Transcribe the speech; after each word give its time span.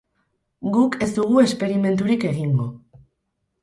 Guk 0.77 0.97
ez 1.07 1.09
dugu 1.19 1.39
esperimenturik 1.43 2.29
egingo. 2.35 2.71